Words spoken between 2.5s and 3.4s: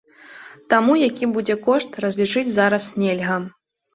зараз нельга.